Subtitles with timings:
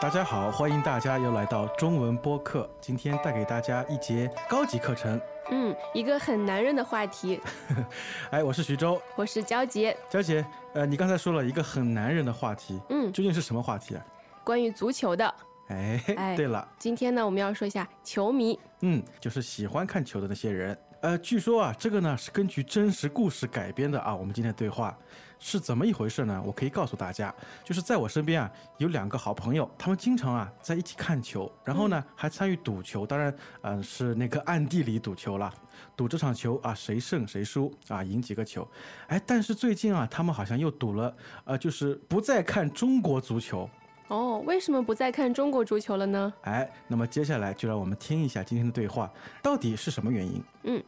[0.00, 2.68] 大家好，欢迎大家又来到中文播客。
[2.78, 5.18] 今天带给大家一节高级课程。
[5.50, 7.40] 嗯，一个很男人的话题。
[8.30, 10.44] 哎，我是徐州，我是焦杰，焦杰。
[10.74, 14.04] 呃，你刚才说了一个很男人的话题，嗯究竟是什么话题啊？
[14.44, 15.34] 关于足球的。
[15.68, 18.58] 哎， 哎对了，今天呢，我们要说一下球迷。
[18.80, 20.76] 嗯，就是喜欢看球的那些人。
[21.00, 24.14] 呃，据说啊，这个呢是根据真实故事改编的啊。
[24.14, 24.96] 我们今天的对话
[25.38, 26.42] 是怎么一回事呢？
[26.46, 35.52] 我可以告诉大家，就是在我身边啊有两个好朋友，他们经常啊在一起看球，然后呢还参与赌球，当然，嗯、是那个暗地里赌球啦，
[35.94, 38.66] 赌这场球啊谁胜谁输啊，赢几个球。
[39.08, 43.68] 哎，但是最近啊，他们好像又赌了，呃，就是不再看中国足球。
[44.08, 46.32] 哦，为什么不再看中国足球了呢？
[46.42, 49.10] 哎，那么接下来就让我们听一下今天的对话，
[49.42, 50.44] 到底是什么原因？
[50.64, 50.84] 嗯，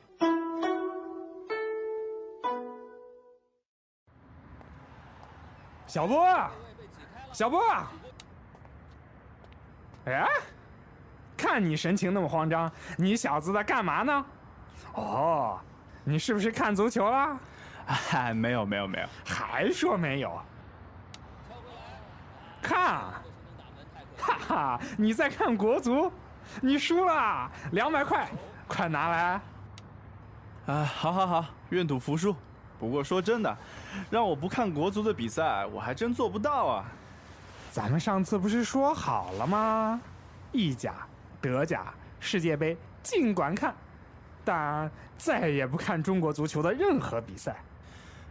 [5.87, 6.51] 小波，
[7.33, 7.63] 小波，
[10.05, 10.29] 哎，
[11.37, 14.27] 看你神情那么慌张，你小子在干嘛呢？
[14.93, 15.59] 哦，
[16.05, 17.41] 你是不是看足球了？
[18.13, 20.39] 哎，没有没有没有，还说没有？
[22.67, 23.01] 看，
[24.19, 26.11] 哈哈，你在看国足，
[26.61, 28.29] 你输了，两百块，
[28.67, 29.41] 快拿来。
[30.67, 32.35] 啊，好好好，愿赌服输。
[32.81, 33.57] 不过说真的，
[34.11, 36.85] 让我不看国足的比赛，我还真做不到啊。
[37.71, 40.01] 咱们上次不是说好了吗？
[40.51, 40.95] 意甲、
[41.41, 43.73] 德甲、世界杯尽管看，
[44.45, 47.57] 但再也不看中国足球的任何比赛。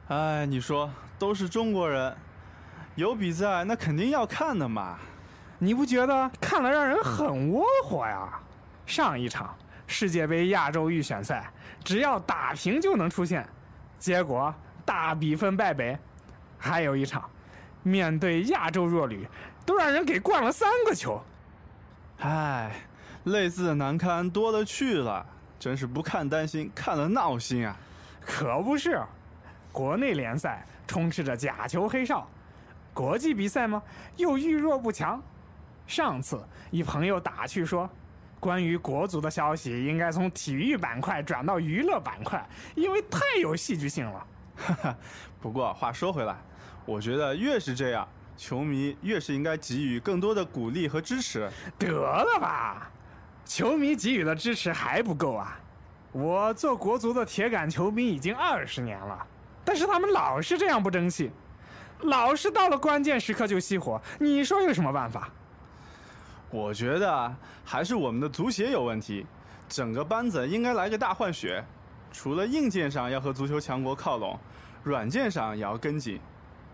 [0.09, 2.15] 哎，你说都是中国人，
[2.95, 4.97] 有比赛那肯定要看的嘛。
[5.59, 8.39] 你不觉得看了让人很窝火呀？
[8.85, 9.55] 上一场
[9.87, 11.49] 世界杯亚洲预选赛，
[11.83, 13.47] 只要打平就能出线，
[13.97, 15.97] 结果大比分败北。
[16.57, 17.29] 还有一场，
[17.83, 19.27] 面对亚洲弱旅，
[19.65, 21.21] 都让人给灌了三个球。
[22.19, 22.71] 唉，
[23.25, 25.25] 类似的难堪多了去了，
[25.59, 27.75] 真是不看担心，看了闹心啊。
[28.21, 29.01] 可不是，
[29.71, 32.27] 国内联赛充斥着假球黑哨，
[32.95, 33.83] 国际比赛吗
[34.15, 35.21] 又遇弱不强。
[35.85, 36.41] 上次
[36.71, 37.87] 一朋友打趣说，
[38.39, 44.95] 关于国足的消息应该从体育板块转到娱乐板块，因为太有戏剧性了。
[45.41, 46.37] 不过话说回来，
[46.85, 48.07] 我觉得越是这样，
[48.37, 51.51] 球迷越是应该给予更多的鼓励和支持。
[51.77, 52.89] 得了吧，
[53.43, 55.59] 球迷给予的支持还不够啊！
[56.13, 59.27] 我做国足的铁杆球迷已经二十年了，
[59.65, 61.29] 但是他们老是这样不争气，
[62.05, 64.01] 老是到了关键时刻就熄火。
[64.19, 65.29] 你说有什么办法？
[66.49, 67.35] 我觉得啊
[67.65, 69.25] 还是我们的足协有问题，
[69.67, 71.63] 整个班子应该来个大换血。
[72.11, 74.39] 除了硬件上要和足球强国靠拢，
[74.83, 76.19] 软件上也要跟紧。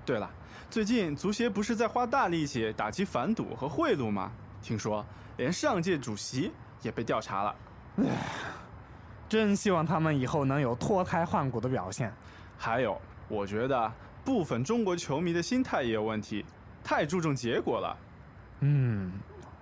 [0.06, 0.30] 对了，
[0.70, 4.32] 最近足协不是在花大力气打击反赌和贿赂吗？
[4.62, 5.04] 听说
[5.38, 6.52] 连上届主席
[6.84, 7.56] 也被调查了。
[7.98, 8.04] 唉
[9.28, 12.14] 真希望他们以后能有脱胎换骨的表现。
[12.58, 13.92] 还有，我觉得
[14.24, 16.46] 部分中国球迷的心态也有问题，
[16.84, 17.98] 太注重结果了。
[18.62, 19.12] 嗯，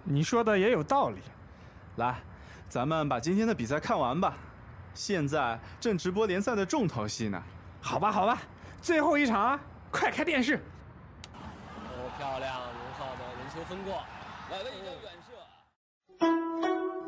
[0.03, 1.21] 你说的也有道理。
[1.95, 2.19] 来，
[2.67, 4.37] 咱们把今天的比赛看完吧。
[4.93, 7.41] 现在正直播联赛的重头戏呢。
[7.81, 8.41] 好吧，好吧，
[8.81, 9.59] 最后一场啊，
[9.91, 10.57] 快开电视。
[10.57, 13.93] 哦，漂亮，荣浩的人球分过，
[14.51, 15.29] 外围一个远射。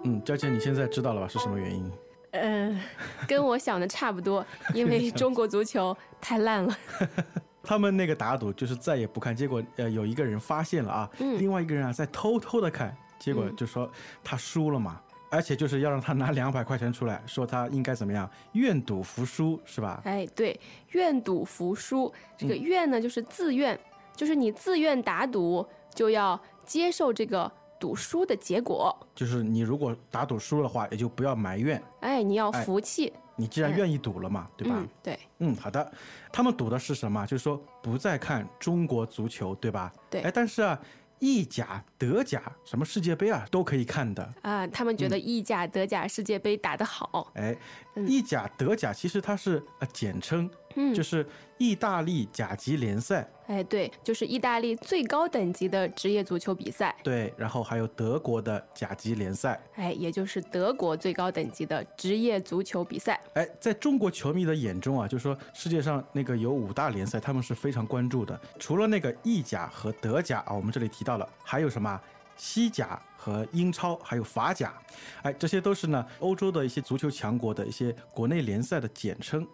[0.05, 1.27] 嗯，佳倩，你现在知道了吧？
[1.27, 1.91] 是什么原因？
[2.31, 2.79] 嗯、
[3.27, 6.77] 跟我想的差不多， 因为中国足球太烂了。
[7.63, 13.89] 他们那个打赌就是再也不看，结果呃有一个人发现了啊，嗯另外一个人啊在偷偷的看，结果嗯就说
[14.23, 14.99] 他输了嘛，
[15.29, 20.01] 而且就是要让他拿两百块钱出来，说他应该怎么样，愿赌服输是吧？
[20.05, 20.59] 哎，对，
[20.93, 23.79] 愿赌服输，这嗯个愿呢就是自愿，
[24.15, 25.63] 就是你自愿打赌，
[25.93, 27.51] 就要接受这个
[27.81, 28.95] 赌输的结果。
[29.15, 34.75] 就是你如果打赌输的话，也就不要埋怨，哎，你要哎服气，你既然嗯愿意赌了嘛，对吧？
[34.77, 35.91] 嗯，对嗯，好的。
[36.31, 37.25] 他们赌的是什么？
[37.25, 39.91] 就是说不再看中国足球，对吧？
[40.09, 40.79] 对哎，但是啊，
[41.19, 44.33] 意甲、德甲、什么世界杯啊，都可以看的。
[44.43, 47.57] 啊，他们觉得意甲、德甲世界杯打得好，哎，
[47.95, 51.25] 嗯意甲、德甲其实它是呃简称，嗯，就是
[51.57, 53.27] 意大利甲级联赛。
[53.47, 59.61] 哎，对，就是意大利最高等级的职业足球比赛，对，然后还有德国的甲级联赛。
[59.75, 63.19] 哎，也就是德国最高等级的职业足球比赛。
[63.33, 68.39] 哎，在中国球迷的眼中啊，就是说世界上那个有五大联赛，他们是非常关注的。
[68.57, 72.01] 除了那个意甲和德甲啊，我们这里提到了，还有什么啊
[72.41, 74.73] 西甲和英超，还有法甲，
[75.21, 79.47] 哎，这些都是呢欧洲的一些足球强国的一些国内联赛的简称。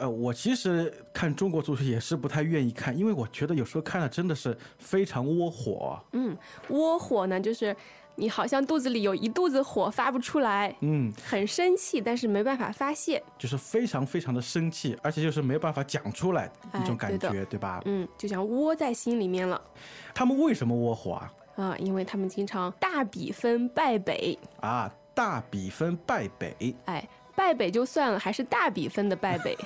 [0.00, 6.02] 呃，我其实看中国足球也是不太愿意看，因为我觉得有时候看了真的是非常窝火。
[6.12, 6.34] 嗯，
[6.70, 7.76] 窝火呢，就是
[8.14, 13.22] 你好像肚子里有一肚子火发不出来，嗯，很生气，但是没办法发泄。
[13.38, 16.50] 就是非常非常的生气，而且就是没有办法讲出来
[16.82, 17.82] 一种哎对感觉，对吧？
[17.84, 19.60] 嗯，就像窝在心里面了
[20.14, 21.30] 他们为什么窝火啊？
[21.56, 29.56] 啊，因为他们经常大比分败北，啊，大比分败北，哎，败北就算了，还是大比分的败北。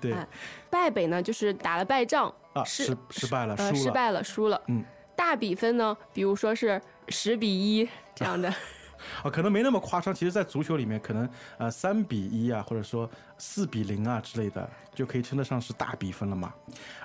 [0.00, 0.26] 对哎
[0.68, 4.62] 败北呢，就是打了败仗，啊，失失败了，呃，输了，失败了，输了。
[4.66, 4.84] 嗯，
[5.14, 8.48] 大比分呢，比如说是十比一这样的。
[8.48, 8.56] 啊，
[9.30, 10.14] 可能没那么夸张。
[10.14, 11.28] 其实，在足球里面，可能
[11.58, 13.08] 呃三比一啊，或者说
[13.38, 16.52] 四比零啊之类的，就可以称得上是大比分了嘛。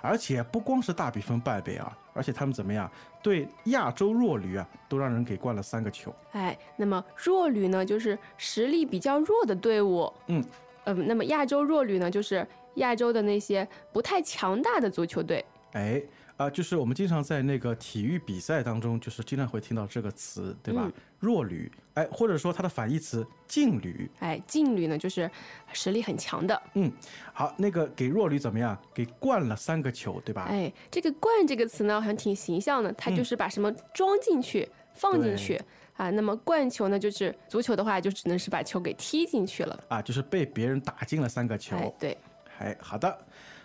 [0.02, 2.90] 而且不光是大比分败北啊，而且他们怎么样，
[3.22, 6.14] 对亚洲弱旅啊，都让人给灌了三个球。
[6.32, 10.12] 哎，那么弱旅呢，就是实力比较弱的队伍。
[10.28, 10.44] 嗯，
[10.86, 15.44] 呃，那么亚洲弱旅呢，就是亚洲的那些不太强大的足球队。
[15.74, 16.02] 哎，
[16.42, 20.84] 啊、就是我们经常在那个体育比赛当中，就是经常会听到这个词，对吧？
[20.86, 24.10] 嗯弱旅，哎，或者说它的反义词劲旅。
[24.22, 25.30] 哎，劲旅呢，就是
[25.72, 26.60] 实力很强的。
[26.74, 26.92] 嗯，
[27.32, 28.76] 好，那个给弱旅怎么样？
[28.92, 30.48] 给灌了三个球，对吧？
[30.50, 35.62] 哎，这个“灌”这个词呢，好像挺形象的，它就是把什么装进去、放进去
[35.96, 36.10] 啊。
[36.10, 39.80] 那么灌球呢，就是足球的话，就只能是把球给踢进去了。
[39.90, 41.78] 啊，就是被别人打进了三个球。
[41.78, 42.18] 哎，对，
[42.58, 43.16] 哎，好的，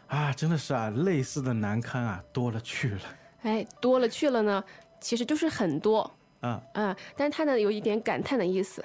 [0.09, 3.01] 啊，真的是啊，类似的难堪啊，多了去了。
[3.43, 4.63] 哎，多了去了呢，
[5.01, 6.11] 其实就是很多。
[6.41, 8.85] 啊，嗯，但是他呢有一点感叹的意思，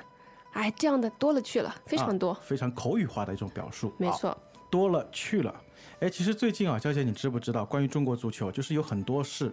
[0.54, 3.90] 哎，这样的多了去了，非常多，啊非常口语化的一种表述。
[3.90, 4.36] 啊没错，
[4.70, 5.54] 多了去了。
[6.00, 9.52] 哎，其实最近啊，娇姐，你知不知道关于中国足球，就是有很多事，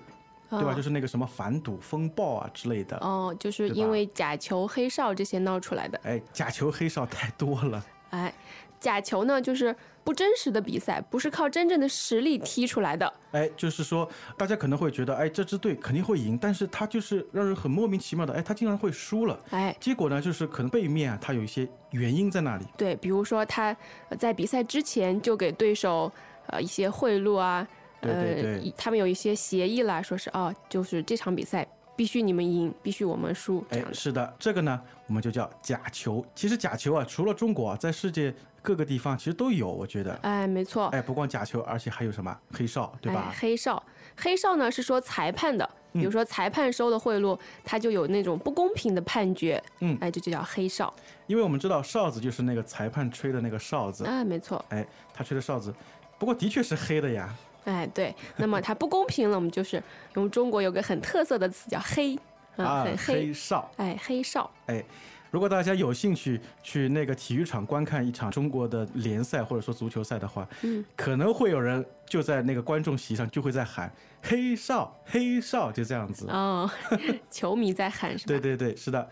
[0.48, 0.70] 对吧？
[0.70, 2.96] 啊就是那个什么反赌风暴啊之类的。
[2.98, 6.00] 哦，就是因为假球、黑哨这些闹出来的。
[6.04, 7.84] 哎，假球黑哨太多了。
[8.10, 8.32] 哎，
[8.80, 13.12] 假球呢就是不真实的比赛，不是靠真正的实力踢出来的。
[13.32, 19.38] 哎，就是说，大家可能会觉得，哎，这支队肯定会赢，但是他就是让人很莫名其妙的，哎，他竟然会输了。
[19.50, 22.64] 哎，结果呢，就是可能背面啊，他有一些原因在那里。
[22.76, 23.76] 对，比如说他
[24.08, 26.10] 呃在比赛之前就给对手
[26.46, 27.66] 呃一些贿赂啊，
[28.00, 33.84] 对对呃他们有一些协议啦，说是哦，就是这场比赛必须你们赢，必须我们输这哎。
[33.92, 36.24] 是的，这个呢，我们就叫假球。
[36.34, 40.14] 其实假球啊，除了中国啊，在世界各个地方其实都有，我觉得。
[40.22, 40.86] 哎，没错。
[40.88, 43.36] 哎，不光假球，而且还有什么黑哨，对吧哎？？
[43.38, 43.82] 黑哨，
[44.16, 50.92] 黑哨呢是说裁判的，比嗯如说裁判收的贿赂，他就有那种不公平的判决，嗯哎，这就叫黑哨。
[51.26, 55.72] 因为我们知道哨子就是那个裁判吹的那个哨子，哎，没错，哎，他吹的哨子，
[56.18, 57.34] 不过的确是黑的呀。
[57.64, 58.14] 哎，对。
[58.36, 59.82] 那么它不公平了，我们就是
[60.14, 62.18] 用中国有个很特色的词叫黑，
[62.56, 63.70] 嗯，啊很，黑哨。
[63.76, 64.50] 哎，黑哨。
[64.66, 64.82] 哎，
[65.30, 73.92] 如果大家有兴趣去那个体育场观看一场中国的联赛或者说足球赛的话，嗯，可能会有人就在那个观众席上就会在喊
[74.22, 76.26] 黑哨，黑哨，就这样子。
[76.28, 76.70] 哦，
[77.30, 78.28] 球迷在喊是吧？
[78.28, 79.08] 对对对，是的，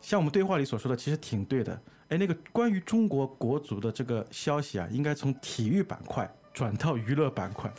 [0.00, 1.80] 像我们对话里所说的，其实挺对的。
[2.08, 7.70] 哎，那个关于中国国足的这个消息啊，应该从体育板块转到娱乐板块，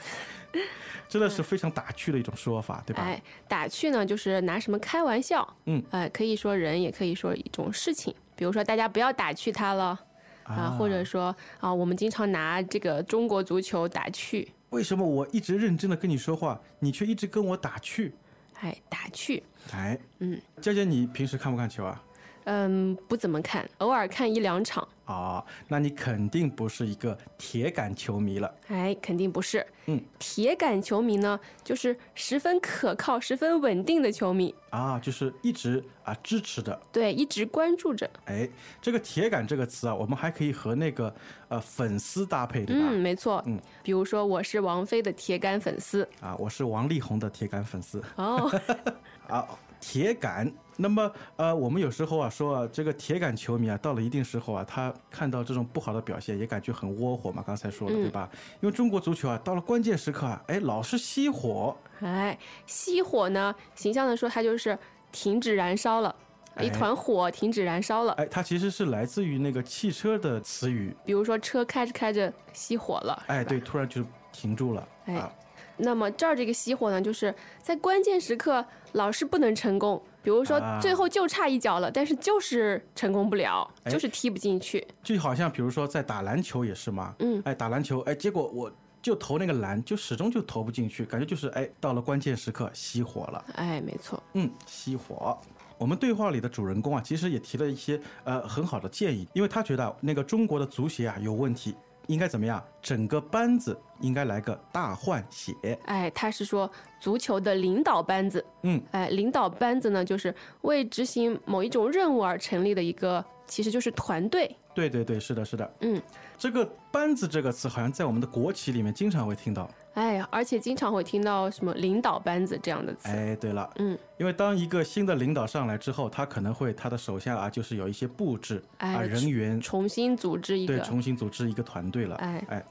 [1.10, 3.02] 真的是非常打趣的一种说法，对吧？
[3.02, 10.00] 哎，打趣呢，就是拿什么开玩笑，嗯，哎，可以说人，也可以说一种事情，比如说大家不要打趣他了。
[10.44, 18.14] 啊，或者说啊，我们经常拿这个中国足球打趣，为什么我一直认真的跟你说话，你却一直跟我打趣？
[18.60, 19.42] 哎，打趣，
[19.74, 22.00] 哎，嗯，佳佳，你平时看不看球啊？
[22.46, 28.56] 嗯，不怎么看，偶尔看一两场，啊、那你肯定不是一个铁杆球迷了。
[28.68, 29.66] 哎，肯定不是。
[29.88, 36.80] 嗯，铁杆球迷呢，就是十分可靠、十分稳定的球迷，啊，就是一直啊支持着。
[36.92, 38.10] 对，一直关注着。
[38.26, 38.50] 哎，
[38.82, 41.14] 这个“铁杆”这个词啊，我们还可以和那个
[41.50, 42.88] 呃粉丝搭配，对吧？
[42.90, 43.44] 嗯，没错。
[43.46, 46.08] 嗯，比如说我是王菲的铁杆粉丝。
[46.20, 48.50] 啊，我是王力宏的铁杆粉丝哦，
[49.30, 49.48] 啊，
[49.88, 50.52] 铁杆。
[50.78, 57.44] 那么呃，我们有时候啊说啊，这个铁杆球迷啊，到了一定时候啊，他看到这种不好的表现，也感觉很窝火嘛。
[57.46, 58.28] 刚才说了，对吧？
[58.62, 61.78] 因为中国足球啊，到了关键时刻啊，哎，老是熄火。
[62.00, 62.38] 哎，
[62.68, 64.78] 熄火呢，形象的说，它就是
[65.12, 66.14] 停止燃烧了，
[66.60, 68.12] 一哎团火停止燃烧了。
[68.14, 70.94] 哎，它其实是来自于那个汽车的词语。
[71.06, 74.88] 比如说车开着开着熄火了，哎，对，突然就停住了。
[75.06, 75.32] 哎啊，
[75.78, 84.86] 那么这儿这个熄火呢，就是在关键时刻老是不能成功，比如说啊最后就差一脚了，但是就是成功不了，哎就是踢不进去。
[85.04, 94.22] 就好像比如说在打篮球也是嘛，嗯哎，打篮球，哎，结果我就投那个篮，就始终就投不进去，感觉就是哎，到了关键时刻熄火了，哎，没错。
[94.34, 95.38] 嗯，熄火。
[95.78, 101.76] 我们对话里的主人公啊，其实也提了一些呃很好的建议，因为他觉得那个中国的足协啊有问题，
[102.08, 102.64] 应该怎么样？
[102.82, 105.54] 整个班子应该来个大换血。
[105.86, 106.70] 哎，他是说
[107.00, 114.56] 足球的领导班子，嗯，哎，领导班子呢，就是为执行某一种任务而成立的一个，其实就是团队。
[114.74, 115.74] 对对对，是的，是的。
[115.80, 116.02] 嗯，
[116.38, 119.70] 这个“班子”这个词好像在我们的国企里面经常会听到。
[119.96, 123.10] 哎，而且经常会听到什么领导班子这样的词。
[123.10, 132.16] 哎，对了，嗯，因为当一个新的领导上来之后，他可能会他的手下啊，就是有一些布置啊哎人员，重新组织一个对，个，重新组织一个团队了。
[132.18, 132.66] 哎哎，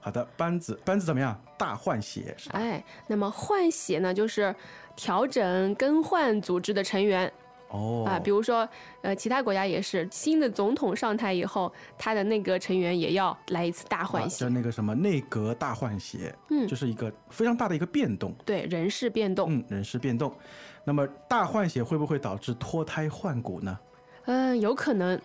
[0.00, 1.38] 好的，班子班子怎么样？
[1.56, 2.58] 大换血是吧？
[2.58, 4.54] 哎，那么换血呢，就是
[4.96, 7.32] 调整、更换组织的成员
[7.72, 8.68] 哦啊，比如说，
[9.00, 19.52] 呃，其他国家也是，新的总统上台以后，他的内阁成员也要来一次大换血啊叫，那个什么内阁大换血，嗯就是一个非常大的一个变动，对人事变动。
[19.52, 20.32] 嗯，人事变动。
[20.84, 23.78] 那么大换血会不会导致脱胎换骨呢？
[24.26, 25.20] 嗯，有可能。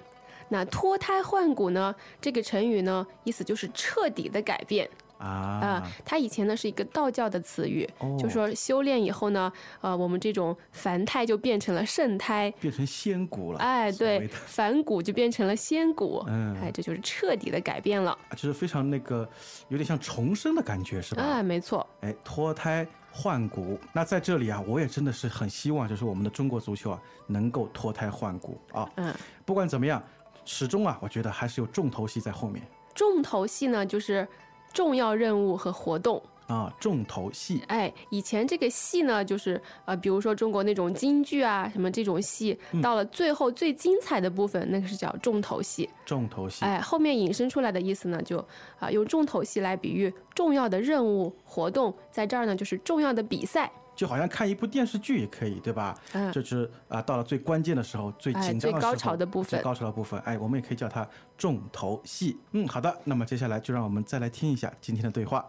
[0.50, 1.94] 那脱胎换骨呢？
[2.22, 13.60] 这个成语呢，意思就是彻底的改变啊、啊，它以前呢是一个道教的词语，哦就说修炼以后呢，呃，我们这种凡胎就变成了圣胎，变成仙骨了。
[13.60, 18.18] 哎，对凡骨就变成了仙骨，嗯哎，这就是彻底的改变了。
[18.32, 19.28] 就是非常那个
[19.70, 21.24] 有点像重生的感觉，是吧？
[21.24, 23.80] 哎，没错，哎，脱胎换骨。
[23.94, 28.88] 那在这里啊，我也真的是很希望，就是我们的中国足球啊，能够脱胎换骨啊。
[28.96, 29.14] 嗯，
[29.46, 30.02] 不管怎么样，
[30.46, 32.64] 始终啊，我觉得还是有重头戏在后面
[32.96, 34.28] 重头戏呢就是
[34.74, 36.22] 重要任务和活动。
[36.48, 37.62] 啊，重头戏。
[37.68, 45.90] 哎，以前这个戏呢，就是呃，比如说中国那种京剧啊，什么这种戏，嗯到了最后最精彩的部分，那个是叫重头戏。
[46.06, 46.64] 重头戏。
[46.64, 48.38] 哎，后面引申出来的意思呢，就
[48.80, 53.70] 啊、用重头戏来比喻重要的任务活动，在这儿呢就是重要的比赛。
[53.98, 55.98] 就好像看一部电视剧也可以，对吧？
[56.14, 62.38] 嗯就是啊，到了最关键的时候，最哎紧张的时候，最高潮的部分最高潮的部分，哎，我们也可以叫它重头戏。
[62.52, 65.44] 嗯，好的，那么接下来就让我们再来听一下今天的对话。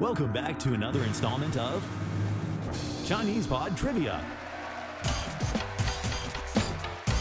[0.00, 1.82] Welcome back to another installment of
[3.04, 4.18] Chinese Pod Trivia.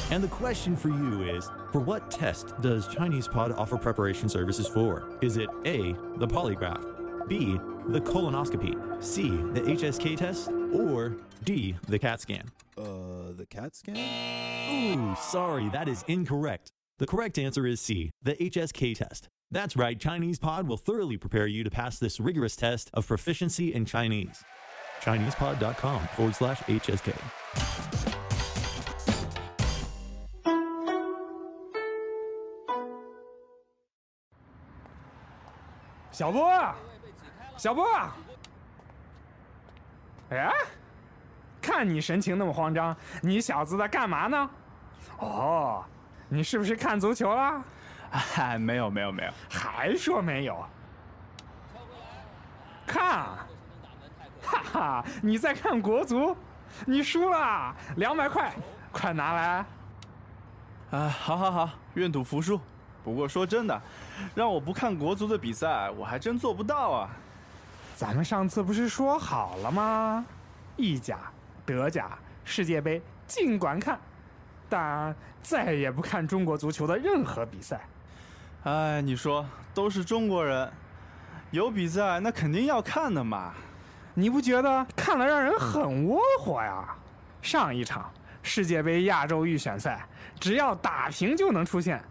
[0.10, 4.67] And the question for you is For what test does Chinese Pod offer preparation services
[4.67, 5.03] for?
[5.22, 6.84] Is it A, the polygraph,
[7.29, 12.43] B, the colonoscopy, C, the HSK test, or D, the CAT scan?
[12.75, 13.98] Uh, the CAT scan?
[14.98, 16.71] Ooh, sorry, that is incorrect.
[16.98, 19.29] The correct answer is C, the HSK test.
[19.51, 23.74] That's right, Chinese Pod will thoroughly prepare you to pass this rigorous test of proficiency
[23.74, 24.43] in Chinese.
[25.01, 27.15] ChinesePod.com forward slash HSK.
[36.19, 36.75] 小波，
[37.59, 37.85] 小波，
[40.29, 40.49] 哎，
[41.61, 44.49] 看你神情那么慌张，你小子在干嘛呢？
[45.17, 45.83] 哦，
[46.29, 47.61] 你是不是看足球啦？
[48.37, 50.65] 哎，没有没有没有，还说没有？
[52.87, 53.25] 看，
[54.41, 56.33] 哈哈，你在看国足，
[56.85, 58.53] 你输了，两百块，
[58.89, 59.65] 快拿来。
[60.91, 62.57] 啊，好好好，愿赌服输。
[63.03, 63.81] 不过说真的，
[64.33, 67.09] 让我不看国足的比赛，我还真做不到啊。
[67.99, 70.25] 咱们上次不是说好了吗？
[70.77, 71.19] 意甲、
[71.65, 73.99] 德甲、世界杯尽管看，
[74.69, 77.81] 但再也不看中国足球的任何比赛。
[78.63, 80.71] 哎，你说都是中国人，
[81.51, 83.53] 有比赛那肯定要看的嘛。
[84.13, 86.95] 你不觉得看了让人很窝火呀？
[87.41, 88.09] 上一场
[88.41, 90.07] 世界杯亚洲预选赛，
[90.39, 92.01] 只要打平就能出线，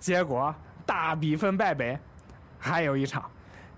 [0.00, 0.54] 结果
[0.86, 1.98] 大比分败北。
[2.58, 3.30] 还有一场，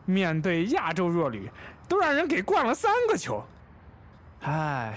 [0.06, 1.50] 面对亚洲弱旅，
[1.86, 3.44] 都让人给灌了三个球。
[4.40, 4.94] 唉，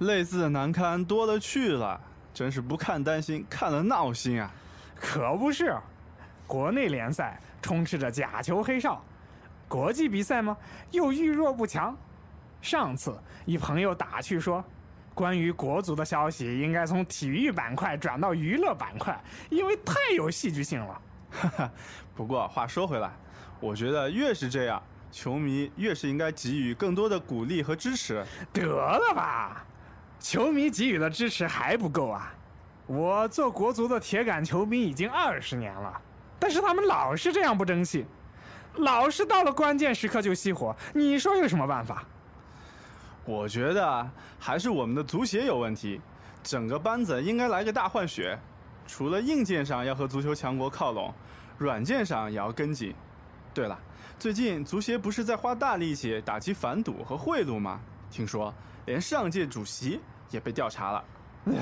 [0.00, 1.98] 类似的难堪多了去了，
[2.34, 4.50] 真是不看担心，看了闹心啊。
[4.94, 5.74] 可不是，
[6.46, 9.02] 国内联赛充斥着假球黑哨，
[9.68, 10.56] 国际比赛嘛
[10.90, 11.96] 又遇弱不强。
[12.60, 14.64] 上次一朋友打趣说，
[15.14, 19.16] 关于国足的消息应该从体育板块转到娱乐板块，
[19.50, 21.00] 因为太有戏剧性了。
[21.30, 21.70] 哈 哈
[22.16, 23.12] 不过话说回来，
[23.60, 28.24] 我觉得越是这样，球迷越是应该给予更多的鼓励和支持。
[28.52, 29.64] 得了吧，
[30.20, 32.32] 球迷给予的支持还不够啊！
[32.86, 36.00] 我做国足的铁杆球迷已经二十年了，
[36.38, 38.06] 但是他们老是这样不争气，
[38.76, 40.74] 老是到了关键时刻就熄火。
[40.94, 42.04] 你说有什么办法？
[43.24, 46.00] 我觉得啊还是我们的足协有问题，
[46.42, 48.38] 整个班子应该来个大换血。
[48.86, 51.12] 除了硬件上要和足球强国靠拢，
[51.58, 52.94] 软件上也要跟紧。
[53.58, 53.76] 对了，
[54.20, 57.80] 最近足协不是在花大力气打击反赌和贿赂吗？
[58.08, 58.54] 听说
[58.86, 60.00] 连上届主席
[60.30, 61.04] 也被调查了。
[61.46, 61.52] 唉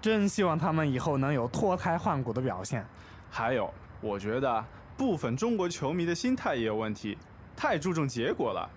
[0.00, 2.84] 真希望他们以后能有脱胎换骨的表现。
[3.30, 4.64] 还有，我觉得
[4.96, 7.16] 部分中国球迷的心态也有问题，
[7.54, 8.68] 太注重结果了。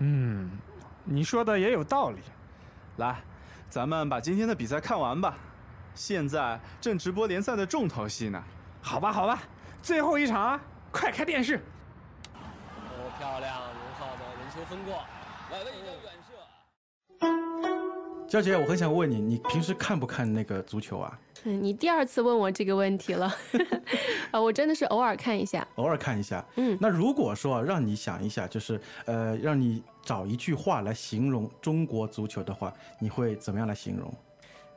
[0.00, 0.50] 嗯，
[1.02, 2.18] 你说的也有道理。
[2.98, 3.22] 来，
[3.70, 5.34] 咱们把今天的比赛看完吧。
[5.94, 8.44] 现在正直播联赛的重头戏呢。
[8.82, 9.40] 好吧，好吧，
[9.80, 11.56] 最后一场啊，快开电视。
[12.34, 15.04] 哦，漂亮，荣浩的人球分过，
[15.50, 16.28] 来了一个远射。
[18.28, 21.18] 娇姐，我很想问你，你平时看不看那个足球啊？
[21.44, 23.32] 嗯，你第二次问我这个问题了，
[24.32, 25.66] 啊，我真的是偶尔看一下。
[25.76, 26.44] 偶尔看一下。
[26.56, 34.12] 嗯那如果说让你想一下，就是呃，让你找一句话来形容中国足球的话，你会怎么样来形容？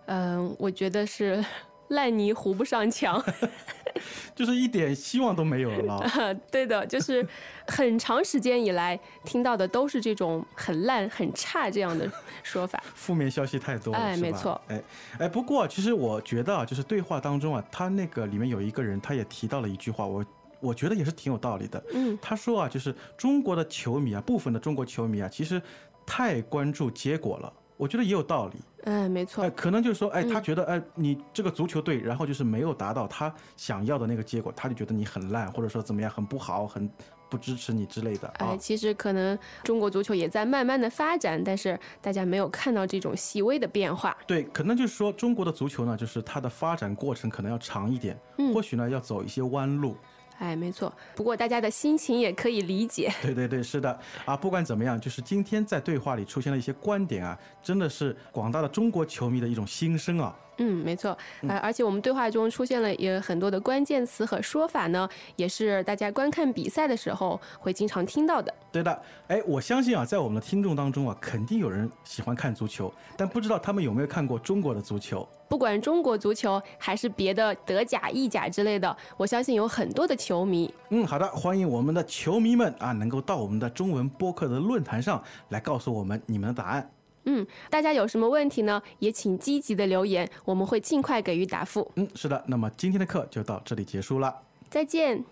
[0.06, 1.44] 嗯、我觉得是
[1.89, 3.22] 烂泥糊不上墙。
[4.36, 5.95] 就是一点希望都没有了。
[5.95, 7.25] 啊， 对的，就是
[7.67, 12.10] 很长时间以来听到的都是这种很烂、很差这样的
[12.43, 12.81] 说法。
[12.95, 14.81] 负面消息太多了，哎没错哎
[15.19, 20.25] 哎，不过其实我觉得啊，就是对话当中啊，他那个里面有一个人，他也提到了一句话，我
[20.60, 21.83] 我觉得也是挺有道理的。
[21.93, 25.62] 嗯，他说啊，就是中国的球迷啊，部分的中国球迷啊，其实
[26.05, 27.51] 太关注结果了。
[27.77, 36.89] 我觉得也有道理，哎，没错哎，，可能就是说，哎，他嗯觉得，哎，你这个足球队，然后就是没有达到他想要的那个结果，他就觉得你很烂，或者说怎么样，很不好，很
[37.29, 38.57] 不支持你之类的啊哎，。
[38.57, 44.17] 其实可能中国足球也在慢慢的发展，但是大家没有看到这种细微的变化。
[44.25, 49.95] 对，可能就是说中国的足球呢，就是它的发展过程可能要长一点，嗯或许呢要走一些弯路。
[50.41, 50.91] 哎，没错。
[51.15, 53.13] 不过大家的心情也可以理解。
[53.21, 60.36] 对对对，是的啊，不管怎么样，就是今天在对话里出现了一些观点啊，真的是广大的中国球迷的一种心声啊。
[60.62, 61.18] 嗯，没错。
[61.48, 68.53] 呃，而且我们对话中出现了也很多的关键词和说法呢，也是大家观看比赛的时候会经常听到的。
[68.72, 75.27] 对的，哎，我相信啊，在我们的听众当中啊，肯定有人喜欢看足球，但不知道他们有没有看过中国的足球。
[75.50, 80.74] 不管中国足球还是别的德甲、意甲之类的，我相信有很多的球迷。
[80.90, 86.90] 嗯，好的，欢迎我们的球迷们啊，能够到我们的中文播客的论坛上来告诉我们你们的答案。
[87.25, 88.81] 嗯，大家有什么问题呢？
[89.00, 91.92] 也请积极的留言，我们会尽快给予答复。
[91.96, 94.36] 嗯，是的，那么今天的课就到这里结束了。
[94.70, 95.24] 再见。